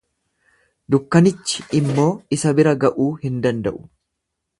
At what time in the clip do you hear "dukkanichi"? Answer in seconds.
0.93-1.65